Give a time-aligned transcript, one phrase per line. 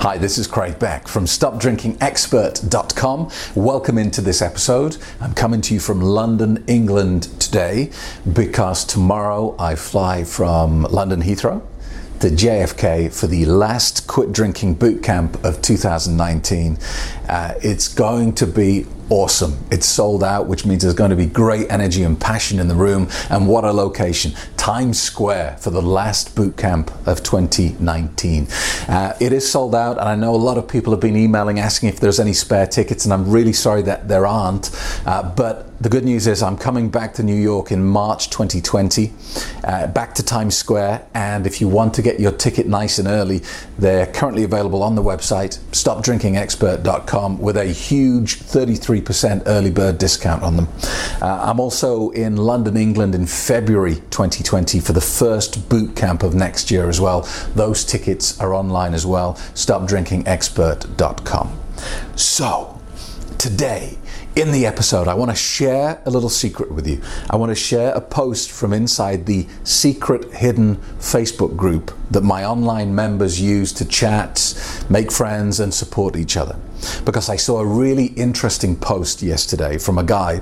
[0.00, 3.30] Hi, this is Craig Beck from StopDrinkingExpert.com.
[3.56, 4.96] Welcome into this episode.
[5.20, 7.90] I'm coming to you from London, England today
[8.32, 11.62] because tomorrow I fly from London Heathrow
[12.20, 16.78] to JFK for the last quit drinking boot camp of 2019.
[17.28, 19.56] Uh, it's going to be awesome.
[19.70, 22.74] It's sold out, which means there's going to be great energy and passion in the
[22.74, 23.08] room.
[23.30, 24.32] And what a location!
[24.56, 28.48] Times Square for the last boot camp of 2019.
[28.88, 31.58] Uh, it is sold out, and I know a lot of people have been emailing
[31.58, 34.70] asking if there's any spare tickets, and I'm really sorry that there aren't.
[35.06, 39.12] Uh, but the good news is I'm coming back to New York in March 2020,
[39.62, 41.06] uh, back to Times Square.
[41.14, 43.42] And if you want to get your ticket nice and early,
[43.78, 48.97] they're currently available on the website, stopdrinkingexpert.com, with a huge 33%
[49.46, 50.68] early bird discount on them.
[51.20, 56.34] Uh, I'm also in London, England in February 2020 for the first boot camp of
[56.34, 57.28] next year as well.
[57.54, 61.58] Those tickets are online as well, stopdrinkingexpert.com.
[62.16, 62.80] So,
[63.38, 63.98] today,
[64.38, 67.02] in the episode, I want to share a little secret with you.
[67.28, 72.44] I want to share a post from inside the secret hidden Facebook group that my
[72.44, 76.56] online members use to chat, make friends, and support each other.
[77.04, 80.36] Because I saw a really interesting post yesterday from a guy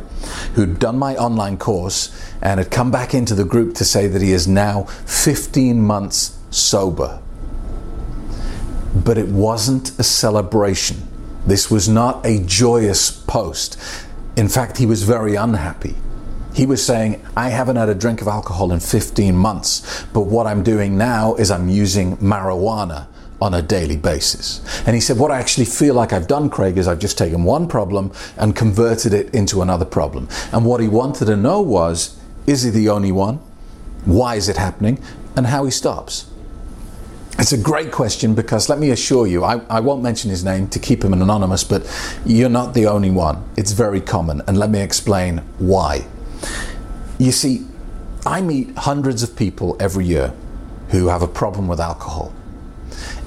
[0.55, 4.21] who'd done my online course and had come back into the group to say that
[4.21, 7.23] he is now 15 months sober.
[8.95, 11.16] But it wasn't a celebration
[11.47, 13.79] this was not a joyous post.
[14.37, 15.95] In fact, he was very unhappy.
[16.53, 20.47] He was saying, I haven't had a drink of alcohol in 15 months, but what
[20.47, 23.07] I'm doing now is I'm using marijuana
[23.41, 24.63] on a daily basis.
[24.87, 27.45] And he said, What I actually feel like I've done, Craig, is I've just taken
[27.45, 30.29] one problem and converted it into another problem.
[30.53, 33.37] And what he wanted to know was, Is he the only one?
[34.05, 34.99] Why is it happening?
[35.37, 36.27] And how he stops.
[37.47, 40.67] It's a great question because let me assure you, I, I, won't mention his name
[40.71, 41.87] to keep him anonymous, but
[42.27, 43.49] you're not the only one.
[43.57, 46.09] It's very common, and let me explain why.
[47.21, 47.65] You see,
[48.27, 50.35] I meet hundreds of people every year
[50.89, 52.35] who have a problem with alcohol.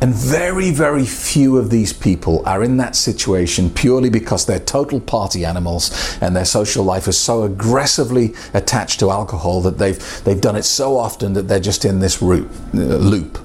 [0.01, 4.99] And very, very few of these people are in that situation purely because they're total
[4.99, 10.41] party animals and their social life is so aggressively attached to alcohol that they've, they've
[10.41, 12.35] done it so often that they're just in this uh,
[12.73, 13.39] loop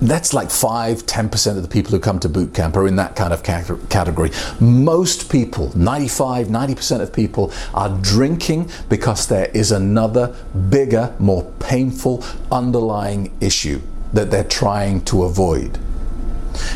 [0.00, 3.16] that's like 5 10% of the people who come to boot camp are in that
[3.16, 4.30] kind of category
[4.60, 10.34] most people 95 90% of people are drinking because there is another
[10.70, 13.80] bigger more painful underlying issue
[14.12, 15.78] that they're trying to avoid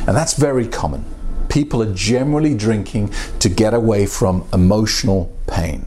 [0.07, 1.05] and that's very common
[1.49, 5.87] people are generally drinking to get away from emotional pain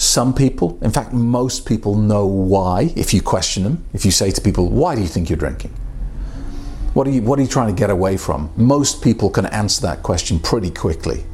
[0.00, 3.84] some people, in fact, most people know why if you question them.
[3.92, 5.74] If you say to people, Why do you think you're drinking?
[7.00, 8.50] What are you, what are you trying to get away from?
[8.58, 11.24] Most people can answer that question pretty quickly.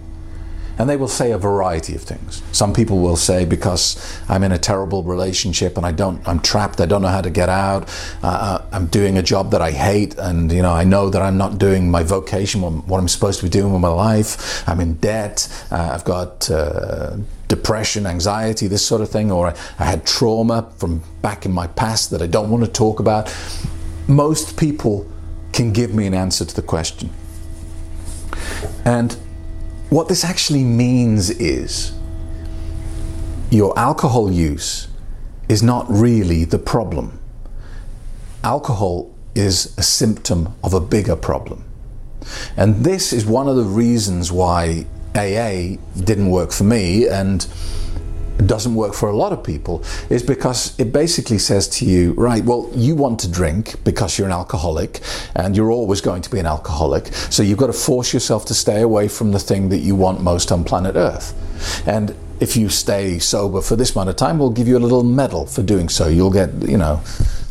[0.79, 2.41] And they will say a variety of things.
[2.53, 3.97] Some people will say, because
[4.29, 7.31] I'm in a terrible relationship and I don't, I'm trapped, I don't know how to
[7.31, 7.89] get out,
[8.23, 11.21] uh, uh I'm doing a job that I hate, and you know, I know that
[11.21, 14.79] I'm not doing my vocation, what I'm supposed to be doing with my life, I'm
[14.79, 17.17] in debt, uh, I've got uh,
[17.49, 21.67] depression, anxiety, this sort of thing, or I, I had trauma from back in my
[21.67, 23.35] past that I don't want to talk about.
[24.07, 25.11] Most people
[25.57, 27.11] can give me an answer to the question.
[28.85, 29.15] And
[29.89, 31.93] what this actually means is
[33.51, 34.89] your alcohol use
[35.49, 37.19] is not really the problem.
[38.45, 41.65] Alcohol is a symptom of a bigger problem.
[42.57, 44.85] And this is one of the reasons why
[45.15, 47.47] AA didn't work for me and
[48.45, 52.45] doesn't work for a lot of people is because it basically says to you, right,
[52.45, 55.01] well, you want to drink because you're an alcoholic
[55.35, 57.07] and you're always going to be an alcoholic.
[57.15, 60.21] So you've got to force yourself to stay away from the thing that you want
[60.23, 61.35] most on planet Earth.
[61.87, 65.03] And if you stay sober for this amount of time, we'll give you a little
[65.03, 66.09] medal for doing so.
[66.09, 66.97] You'll get, you know,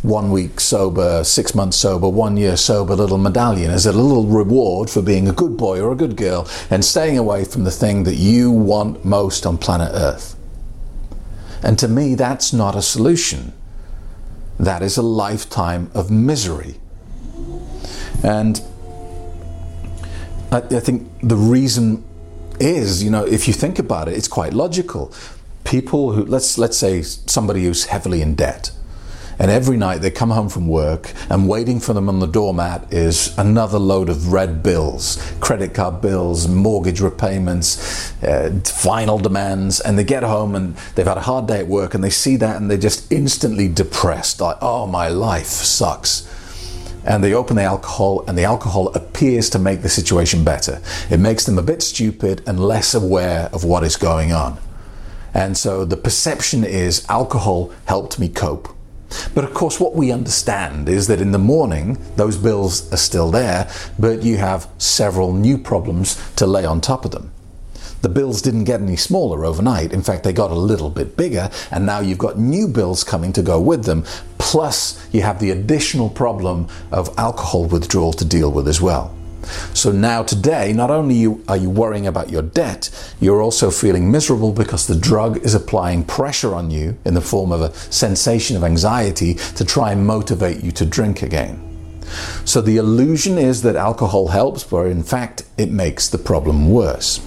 [0.03, 4.89] one week sober, six months sober, one year sober little medallion as a little reward
[4.89, 8.03] for being a good boy or a good girl and staying away from the thing
[8.03, 10.34] that you want most on planet Earth.
[11.63, 13.53] And to me, that's not a solution.
[14.59, 16.75] That is a lifetime of misery.
[18.23, 18.61] And
[20.51, 22.03] I, I think the reason
[22.59, 25.13] is, you know, if you think about it, it's quite logical.
[25.63, 28.71] People who let's let's say somebody who's heavily in debt,
[29.39, 32.93] and every night they come home from work and waiting for them on the doormat
[32.93, 39.79] is another load of red bills, credit card bills, mortgage repayments, uh, final demands.
[39.81, 42.37] And they get home and they've had a hard day at work and they see
[42.37, 44.39] that and they're just instantly depressed.
[44.39, 46.31] Like, oh, my life sucks.
[47.05, 50.81] And they open the alcohol, and the alcohol appears to make the situation better.
[51.11, 54.57] It makes them a bit stupid and less aware of what is going on.
[55.31, 58.74] And so the perception is alcohol helped me cope.
[59.33, 63.31] But of course, what we understand is that in the morning, those bills are still
[63.31, 63.69] there,
[63.99, 67.31] but you have several new problems to lay on top of them.
[68.01, 69.91] The bills didn't get any smaller overnight.
[69.91, 73.33] In fact, they got a little bit bigger, and now you've got new bills coming
[73.33, 74.03] to go with them.
[74.37, 79.15] Plus, you have the additional problem of alcohol withdrawal to deal with as well.
[79.73, 82.89] So now today, not only are you worrying about your debt,
[83.19, 87.51] you're also feeling miserable because the drug is applying pressure on you in the form
[87.51, 91.61] of a sensation of anxiety to try and motivate you to drink again.
[92.45, 97.19] So the illusion is that alcohol helps, but in fact, it makes the problem worse.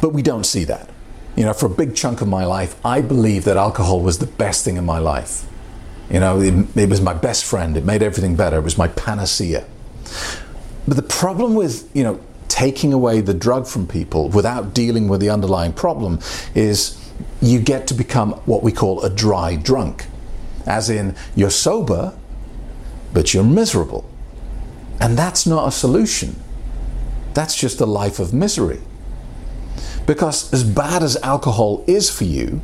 [0.00, 0.90] But we don't see that.
[1.36, 4.26] You know, for a big chunk of my life, I believe that alcohol was the
[4.26, 5.46] best thing in my life.
[6.10, 7.76] You know, it, it was my best friend.
[7.76, 8.58] It made everything better.
[8.58, 9.64] It was my panacea.
[10.86, 15.20] But the problem with, you know, taking away the drug from people without dealing with
[15.20, 16.20] the underlying problem
[16.54, 16.98] is
[17.40, 20.06] you get to become what we call a dry drunk.
[20.66, 22.14] As in, you're sober,
[23.12, 24.08] but you're miserable.
[25.00, 26.36] And that's not a solution.
[27.34, 28.80] That's just a life of misery.
[30.06, 32.60] Because as bad as alcohol is for you,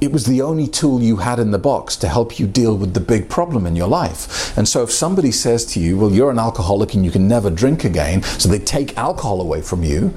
[0.00, 2.94] it was the only tool you had in the box to help you deal with
[2.94, 4.56] the big problem in your life.
[4.56, 7.50] And so if somebody says to you, well, you're an alcoholic and you can never
[7.50, 10.14] drink again, so they take alcohol away from you,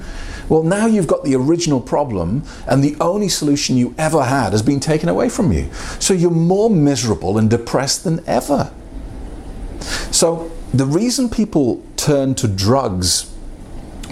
[0.48, 4.62] well, now you've got the original problem and the only solution you ever had has
[4.62, 5.70] been taken away from you.
[5.98, 8.72] So you're more miserable and depressed than ever.
[10.10, 13.33] So the reason people turn to drugs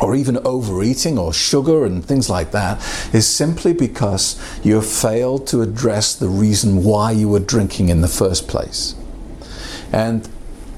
[0.00, 2.78] or even overeating or sugar and things like that
[3.12, 8.00] is simply because you have failed to address the reason why you were drinking in
[8.00, 8.94] the first place.
[9.92, 10.28] And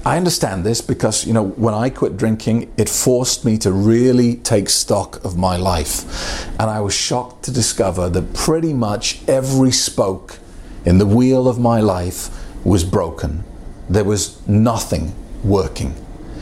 [0.05, 4.35] I understand this because, you know, when I quit drinking, it forced me to really
[4.35, 6.47] take stock of my life.
[6.59, 10.37] And I was shocked to discover that pretty much every spoke
[10.85, 12.29] in the wheel of my life
[12.63, 13.43] was broken.
[13.89, 15.95] There was nothing working.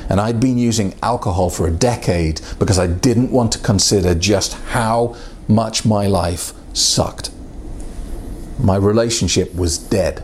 [0.09, 4.53] And I'd been using alcohol for a decade because I didn't want to consider just
[4.53, 5.15] how
[5.47, 7.31] much my life sucked.
[8.59, 10.23] My relationship was dead.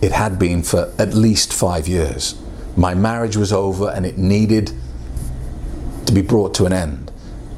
[0.00, 2.40] It had been for at least five years.
[2.76, 4.72] My marriage was over and it needed
[6.06, 7.09] to be brought to an end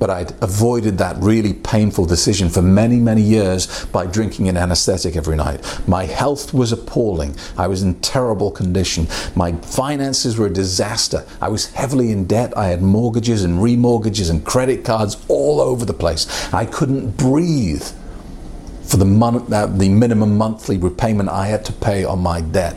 [0.02, 5.14] but I'd avoided that really painful decision for many, many years by drinking an anesthetic
[5.14, 5.64] every night.
[5.87, 7.37] My health was appalling.
[7.56, 9.06] I was in terrible condition.
[9.37, 11.25] My finances were a disaster.
[11.40, 12.52] I was heavily in debt.
[12.58, 16.52] I had mortgages and remortgages and credit cards all over the place.
[16.52, 17.87] I couldn't breathe
[18.82, 22.75] for the, mon- uh, the minimum monthly repayment I had to pay on my debt.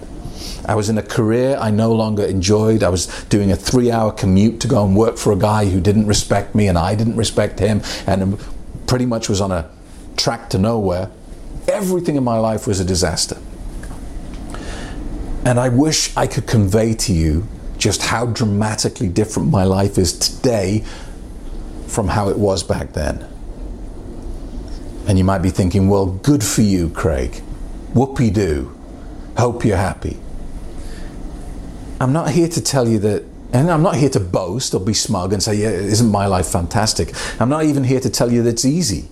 [0.65, 2.83] I was in a career I no longer enjoyed.
[2.83, 5.79] I was doing a three hour commute to go and work for a guy who
[5.79, 8.39] didn't respect me and I didn't respect him and
[8.87, 9.69] pretty much was on a
[10.17, 11.11] track to nowhere.
[11.67, 13.37] Everything in my life was a disaster.
[15.45, 20.17] And I wish I could convey to you just how dramatically different my life is
[20.17, 20.83] today
[21.87, 23.27] from how it was back then.
[25.07, 27.43] And you might be thinking, well, good for you, Craig.
[27.93, 28.75] Whoopie doo.
[29.37, 30.17] Hope you're happy.
[31.99, 33.23] I'm not here to tell you that,
[33.53, 36.47] and I'm not here to boast or be smug and say, yeah, isn't my life
[36.47, 37.13] fantastic?
[37.39, 39.09] I'm not even here to tell you that it's easy.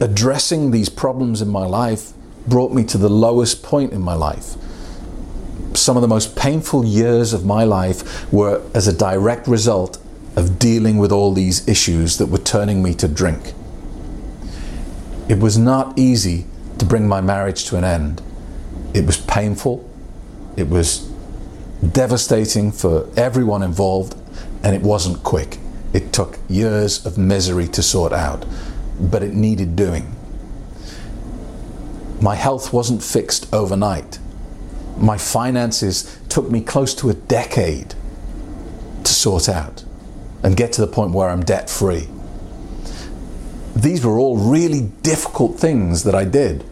[0.00, 2.12] Addressing these problems in my life
[2.46, 4.54] brought me to the lowest point in my life.
[5.74, 9.98] Some of the most painful years of my life were as a direct result
[10.34, 13.52] of dealing with all these issues that were turning me to drink.
[15.28, 16.46] It was not easy
[16.78, 18.22] to bring my marriage to an end.
[18.94, 19.88] It was painful.
[20.56, 21.10] It was
[21.92, 24.14] devastating for everyone involved,
[24.62, 25.58] and it wasn't quick.
[25.92, 28.44] It took years of misery to sort out,
[29.00, 30.14] but it needed doing.
[32.20, 34.18] My health wasn't fixed overnight.
[34.96, 37.94] My finances took me close to a decade
[39.04, 39.84] to sort out
[40.42, 42.08] and get to the point where I'm debt free.
[43.74, 46.64] These were all really difficult things that I did.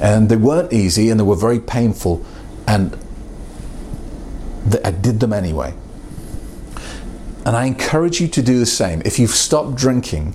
[0.00, 2.24] And they weren't easy and they were very painful.
[2.66, 2.98] And
[4.84, 5.74] I did them anyway.
[7.44, 9.02] And I encourage you to do the same.
[9.04, 10.34] If you've stopped drinking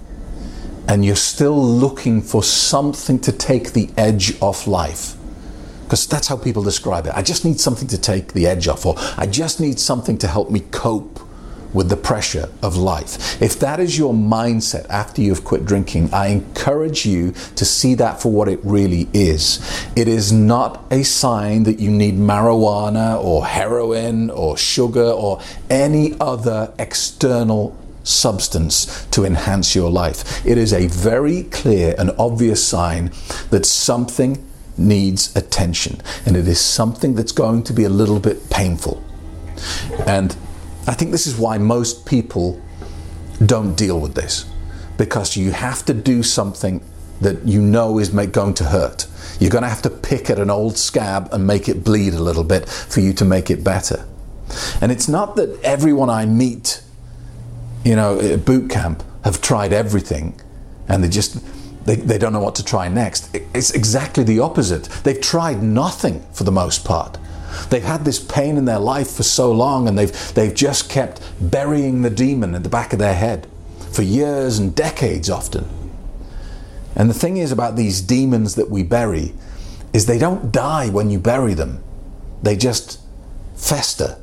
[0.88, 5.16] and you're still looking for something to take the edge off life,
[5.84, 7.14] because that's how people describe it.
[7.14, 10.28] I just need something to take the edge off, or I just need something to
[10.28, 11.20] help me cope
[11.74, 13.42] with the pressure of life.
[13.42, 18.22] If that is your mindset after you've quit drinking, I encourage you to see that
[18.22, 19.60] for what it really is.
[19.96, 26.16] It is not a sign that you need marijuana or heroin or sugar or any
[26.20, 30.46] other external substance to enhance your life.
[30.46, 33.12] It is a very clear and obvious sign
[33.52, 34.46] that something
[34.78, 39.04] needs attention and it is something that's going to be a little bit painful.
[40.08, 40.36] And
[40.88, 42.62] I think this is why most people
[43.46, 44.46] don't deal with this
[44.98, 46.84] because you have to do something
[47.22, 49.08] that you know is going to hurt.
[49.40, 52.22] You're going to have to pick at an old scab and make it bleed a
[52.22, 54.06] little bit for you to make it better.
[54.82, 56.82] And it's not that everyone I meet,
[57.86, 60.40] you know, at boot camp have tried everything
[60.88, 61.40] and they just
[61.86, 63.36] they, they don't know what to try next.
[63.56, 64.84] It's exactly the opposite.
[65.04, 67.18] They've tried nothing for the most part.
[67.70, 71.22] They've had this pain in their life for so long and they've, they've just kept
[71.40, 73.48] burying the demon in the back of their head
[73.92, 75.68] for years and decades often.
[76.96, 79.34] And the thing is about these demons that we bury
[79.94, 81.84] is they don't die when you bury them.
[82.44, 83.00] They just
[83.56, 84.18] fester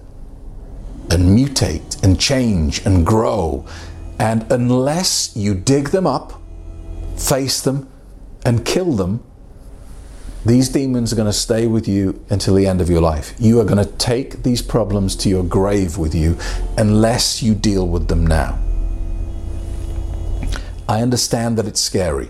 [1.11, 3.67] and mutate and change and grow.
[4.19, 6.41] And unless you dig them up,
[7.17, 7.89] face them,
[8.45, 9.23] and kill them,
[10.45, 13.35] these demons are going to stay with you until the end of your life.
[13.39, 16.39] You are going to take these problems to your grave with you
[16.77, 18.59] unless you deal with them now.
[20.89, 22.29] I understand that it's scary,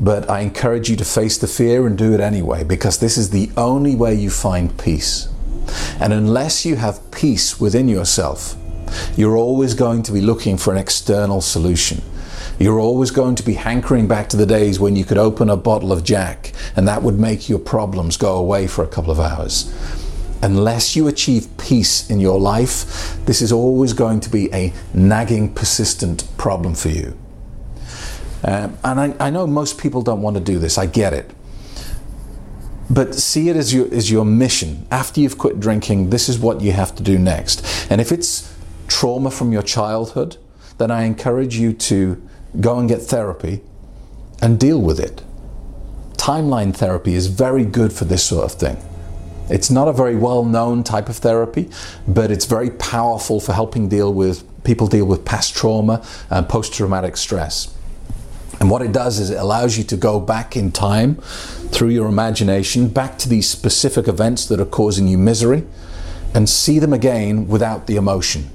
[0.00, 3.30] but I encourage you to face the fear and do it anyway because this is
[3.30, 5.28] the only way you find peace.
[6.00, 8.56] And unless you have peace within yourself,
[9.16, 12.02] you're always going to be looking for an external solution.
[12.60, 15.56] You're always going to be hankering back to the days when you could open a
[15.56, 19.18] bottle of Jack and that would make your problems go away for a couple of
[19.18, 19.74] hours.
[20.42, 25.54] Unless you achieve peace in your life, this is always going to be a nagging,
[25.54, 27.18] persistent problem for you.
[28.44, 31.30] Um, and I, I know most people don't want to do this, I get it
[32.92, 34.84] but see it as your as your mission.
[34.90, 37.64] After you've quit drinking, this is what you have to do next.
[37.88, 38.52] And if it's
[38.88, 40.38] trauma from your childhood,
[40.78, 42.20] then I encourage you to
[42.58, 43.60] go and get therapy
[44.42, 45.22] and deal with it.
[46.14, 48.76] Timeline therapy is very good for this sort of thing.
[49.48, 51.68] It's not a very well known type of therapy,
[52.06, 56.74] but it's very powerful for helping deal with people deal with past trauma and post
[56.74, 57.74] traumatic stress.
[58.60, 61.16] And what it does is it allows you to go back in time
[61.72, 65.66] through your imagination, back to these specific events that are causing you misery,
[66.34, 68.50] and see them again without the emotion.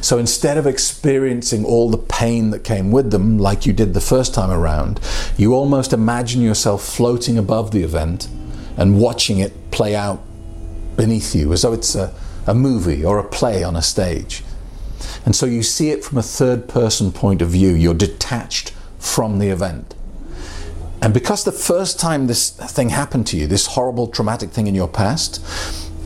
[0.00, 4.00] So instead of experiencing all the pain that came with them, like you did the
[4.00, 5.00] first time around,
[5.36, 8.28] you almost imagine yourself floating above the event
[8.76, 10.22] and watching it play out
[10.96, 12.14] beneath you as though it's a,
[12.46, 14.42] a movie or a play on a stage.
[15.24, 17.74] And so you see it from a third person point of view.
[17.74, 19.94] You're detached from the event.
[21.00, 24.74] And because the first time this thing happened to you, this horrible traumatic thing in
[24.74, 25.44] your past,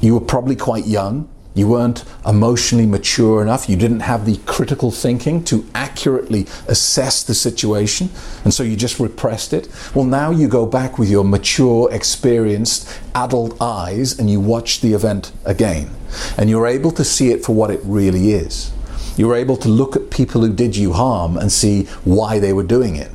[0.00, 3.66] you were probably quite young, you weren't emotionally mature enough.
[3.66, 8.10] You didn't have the critical thinking to accurately assess the situation.
[8.44, 9.66] And so you just repressed it.
[9.94, 14.92] Well, now you go back with your mature, experienced adult eyes and you watch the
[14.92, 15.90] event again.
[16.36, 18.70] And you're able to see it for what it really is.
[19.16, 22.64] You're able to look at people who did you harm and see why they were
[22.64, 23.10] doing it.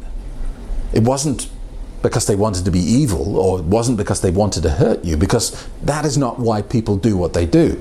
[0.94, 1.48] It wasn't
[2.02, 5.16] because they wanted to be evil or it wasn't because they wanted to hurt you,
[5.16, 7.80] because that is not why people do what they do.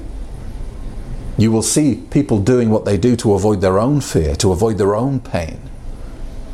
[1.40, 4.76] You will see people doing what they do to avoid their own fear, to avoid
[4.76, 5.59] their own pain.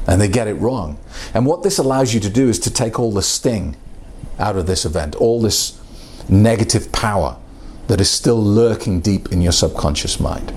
[0.07, 0.97] And they get it wrong.
[1.35, 3.75] And what this allows you to do is to take all the sting
[4.39, 5.81] out of this event, all this
[6.29, 7.37] negative power
[7.89, 10.53] that is still lurking deep in your subconscious mind.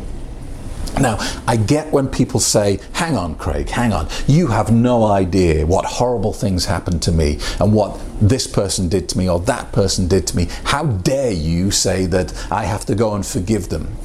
[0.99, 4.07] Now, I get when people say, hang on, Craig, hang on.
[4.27, 9.07] You have no idea what horrible things happened to me and what this person did
[9.09, 10.47] to me or that person did to me.
[10.65, 13.95] How dare you say that I have to go and forgive them?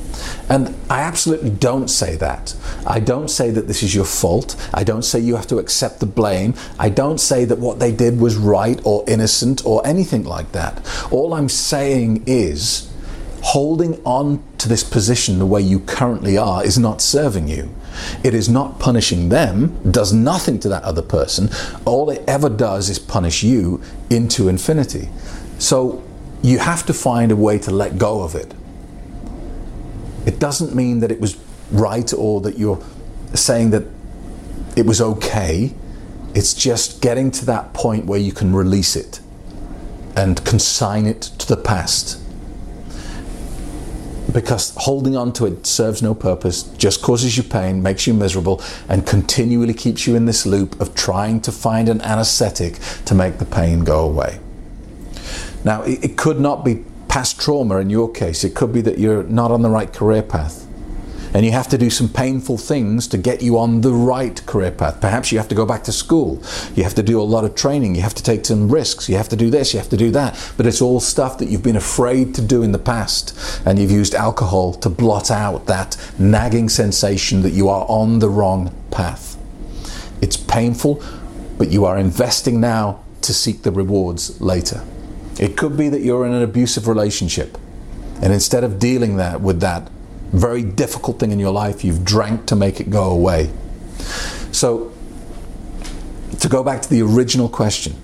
[0.49, 2.55] And I absolutely don't say that.
[2.87, 4.55] I don't say that this is your fault.
[4.73, 6.55] I don't say you have to accept the blame.
[6.79, 10.81] I don't say that what they did was right or innocent or anything like that.
[11.11, 12.94] All I'm saying is,
[13.45, 17.69] holding on to this position the way you currently are is not serving you.
[18.25, 21.51] It is not punishing them, does nothing to that other person.
[21.85, 25.11] All it ever does is punish you into infinity.
[25.59, 26.03] So
[26.43, 28.55] you have to find a way to let go of it.
[30.25, 31.37] It doesn't mean that it was
[31.71, 32.83] right or that you're
[33.35, 33.85] saying that
[34.75, 35.75] it was okay.
[36.35, 39.21] It's just getting to that point where you can release it
[40.17, 42.24] and consign it to the past.
[44.35, 48.61] Because holding on to it serves no purpose, just causes you pain, makes you miserable,
[48.89, 53.39] and continually keeps you in this loop of trying to find an anesthetic to make
[53.39, 54.41] the pain go away.
[55.65, 59.23] Now, it, could not be past trauma in your case, it could be that you're
[59.23, 60.64] not on the right career path
[61.35, 64.71] and you have to do some painful things to get you on the right career
[64.71, 65.01] path.
[65.01, 66.41] Perhaps you have to go back to school.
[66.77, 67.97] You have to do a lot of training.
[67.97, 69.09] You have to take some risks.
[69.09, 69.75] You have to do this.
[69.75, 70.53] You have to do that.
[70.57, 73.37] But it's all stuff that you've been afraid to do in the past.
[73.67, 78.31] And you've used alcohol to blot out that nagging sensation that you are on the
[78.31, 79.37] wrong path.
[80.23, 81.03] It's painful,
[81.59, 84.85] but you are investing now to seek the rewards later.
[85.41, 87.59] It could be that you're in an abusive relationship.
[88.23, 89.91] And instead of dealing that with that
[90.33, 93.51] very difficult thing in your life, you've drank to make it go away.
[94.53, 94.93] So,
[96.41, 97.97] to go back to the original question,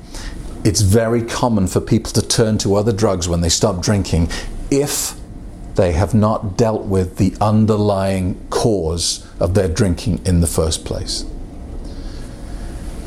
[0.65, 4.29] it's very common for people to turn to other drugs when they stop drinking
[4.71, 5.15] if
[5.75, 11.25] they have not dealt with the underlying cause of their drinking in the first place.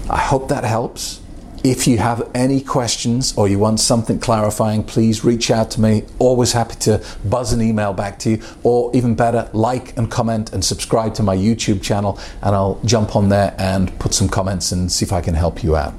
[0.09, 1.21] I hope that helps.
[1.63, 6.03] If you have any questions or you want something clarifying, please reach out to me.
[6.19, 10.51] Always happy to buzz an email back to you, or even better, like and comment
[10.51, 14.73] and subscribe to my YouTube channel, and I'll jump on there and put some comments
[14.73, 15.93] and see if I can help you out.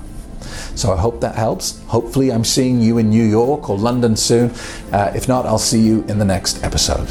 [0.76, 1.82] So I hope that helps.
[1.86, 4.52] Hopefully, I'm seeing you in New York or London soon.
[4.92, 7.08] Uh, if not, I'll see you in the next episode.